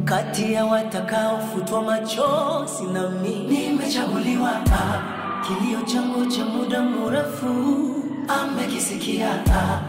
[0.08, 4.50] Kati ya watakaofutwa machozi na mimi nimechaguliwa.
[4.72, 5.02] Ah,
[5.46, 7.94] kilio changu cha muda mrefu
[8.28, 9.30] amekisikia.
[9.30, 9.80] Ah,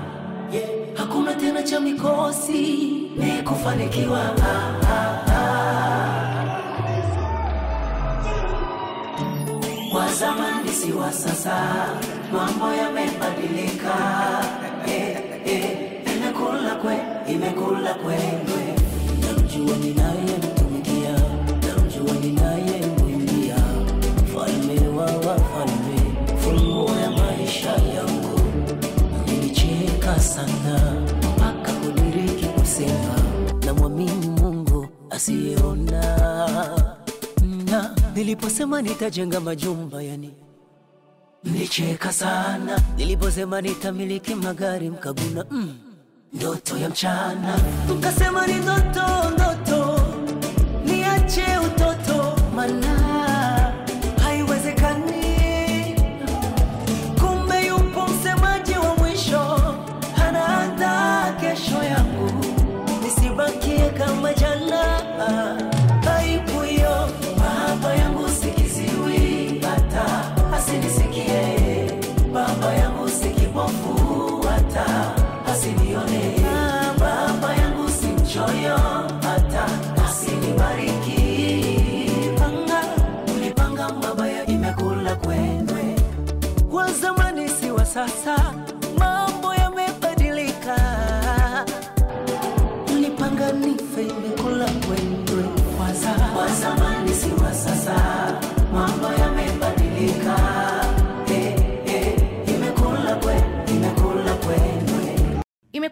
[0.54, 0.70] yeah.
[0.96, 2.62] Hakuna tena cha mikosi
[3.18, 4.20] ni kufanikiwa.
[4.22, 6.60] Ah, ah, ah.
[9.92, 11.56] Kwa zamani si wa sasa,
[12.34, 13.96] mambo yamebadilika.
[14.88, 15.78] Eh, eh,
[16.16, 16.98] imekula kwe,
[17.34, 18.69] imekula kwendwe
[19.50, 21.14] namjua ninayemtumikia,
[21.68, 23.56] namjua ninayemwimbia,
[24.24, 26.00] mfalme wa wafalme,
[26.38, 28.40] funguo ya maisha yangu.
[29.26, 31.02] Nilicheka sana
[31.38, 33.16] mpaka kudiriki kusema,
[33.66, 36.02] namwamini Mungu asiyeona,
[37.66, 40.34] na niliposema nitajenga majumba yani
[41.44, 45.76] Nilicheka sana niliposema nitamiliki magari mkaguna mm.
[46.34, 47.56] Ndoto ya mchana.
[47.88, 49.49] Tukasema ni ndoto, ndoto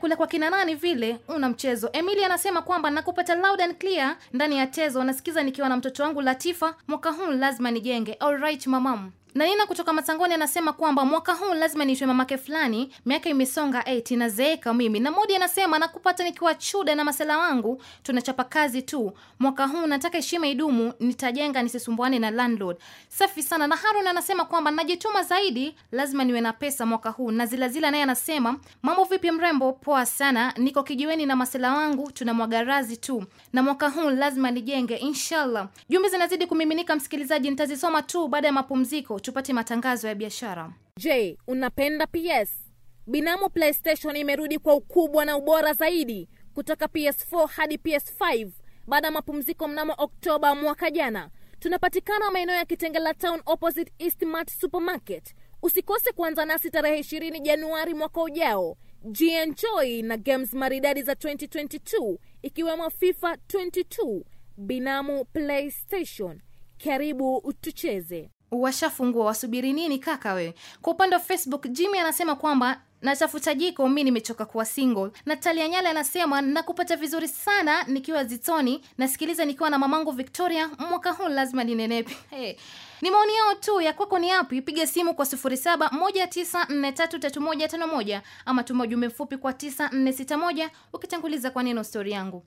[0.07, 1.19] imekula kwa kina nani vile?
[1.27, 1.89] Una mchezo.
[1.93, 5.03] Emily anasema kwamba nakupata loud and clear ndani ya tezo.
[5.03, 6.75] Nasikiza nikiwa na mtoto wangu latifa.
[6.87, 8.13] Mwaka huu lazima nijenge.
[8.13, 13.29] Alright mamamu na nina kutoka matangoni anasema kwamba mwaka huu lazima niitwe mamake fulani miaka
[13.29, 14.99] imesonga 8 nazeeka mimi.
[14.99, 19.11] Na modi anasema nakupata nikiwa chuda na masela wangu tunachapa kazi tu.
[19.39, 22.77] Mwaka huu nataka heshima idumu nitajenga nisisumbuane na landlord.
[23.07, 23.67] Safi sana.
[23.67, 27.31] Na harun anasema kwamba najituma zaidi lazima niwe na pesa mwaka huu.
[27.31, 29.73] Na zilazila naye anasema mambo vipi mrembo?
[29.73, 30.53] Poa sana.
[30.57, 33.23] Niko kijiweni na masela wangu tunamwaga razi tu.
[33.53, 35.67] Na mwaka huu lazima nijenge inshallah.
[35.89, 42.07] Jumbe zinazidi kumiminika msikilizaji nitazisoma tu baada ya mapumziko tupate matangazo ya biashara Je, unapenda
[42.07, 42.49] PS?
[43.07, 48.49] Binamu PlayStation imerudi kwa ukubwa na ubora zaidi kutoka PS4 hadi PS5
[48.87, 51.29] baada ya mapumziko mnamo Oktoba mwaka jana.
[51.59, 55.35] Tunapatikana maeneo ya Kitengela Town opposite Eastmart Supermarket.
[55.61, 58.77] Usikose kuanza nasi tarehe 20 Januari mwaka ujao.
[59.11, 64.21] Jienjoy na games maridadi za 2022 ikiwemo FIFA 22.
[64.57, 66.41] Binamu PlayStation,
[66.83, 68.29] karibu tucheze.
[68.51, 74.03] Washafungua wasubiri nini kaka wewe kwa upande wa facebook jimmy anasema kwamba natafuta jiko mi
[74.03, 75.09] nimechoka kuwa single.
[75.25, 81.27] Natalia nyale anasema nakupata vizuri sana nikiwa zitoni nasikiliza nikiwa na mamangu victoria mwaka huu
[81.27, 82.17] lazima ninenepe.
[82.29, 82.55] Hey.
[83.01, 84.61] ni maoni yao tu ya kwako ni yapi?
[84.61, 92.43] Piga simu kwa 0719433151 ama tuma ujumbe mfupi kwa 9461 ukitanguliza kwa neno stori yangu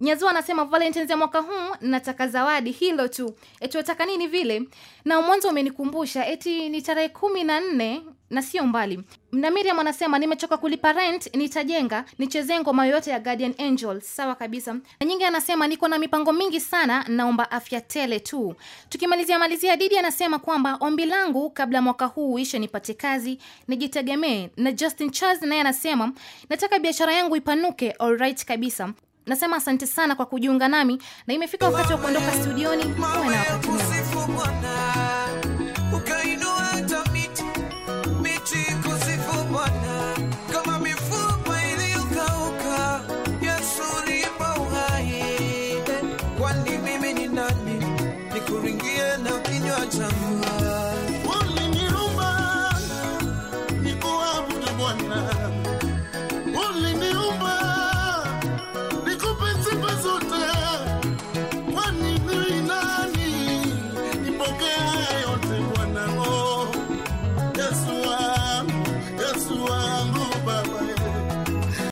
[0.00, 3.34] Nyazua anasema Valentines ya mwaka huu nataka zawadi, hilo tu.
[3.60, 4.62] Eti wataka nini vile?
[5.04, 9.00] Na mwanzo umenikumbusha eti ni tarehe kumi na nne na sio mbali.
[9.32, 14.00] Na Miriam anasema nimechoka kulipa rent, nitajenga, nichezee ngoma yoyote ya Guardian Angel.
[14.00, 14.74] Sawa kabisa.
[15.00, 18.54] Na nyingi anasema niko na mipango mingi sana, naomba afya tele tu.
[18.88, 23.38] Tukimalizia malizia, Didi anasema kwamba ombi langu kabla mwaka huu uishe nipate kazi,
[23.68, 24.48] nijitegemee.
[24.56, 26.12] Na Justin Charles naye anasema
[26.50, 27.90] nataka biashara yangu ipanuke.
[27.90, 28.92] Alright kabisa.
[29.26, 32.84] Nasema asante sana kwa kujiunga nami na imefika wakati wa kuondoka studioni.
[32.84, 35.13] Uwe na wakati mwema.